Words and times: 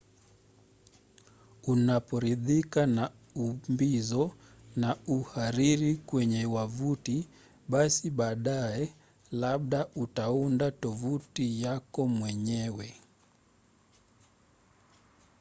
unaporidhika 1.63 2.85
na 2.87 3.11
umbizo 3.35 4.31
na 4.75 4.97
uhariri 5.07 5.95
kwenye 5.95 6.45
wavuti 6.45 7.27
basi 7.69 8.09
baadaye 8.09 8.93
labda 9.31 9.87
utaunda 9.95 10.71
tovuti 10.71 11.61
yako 11.63 12.07
mwenyewe 12.07 12.93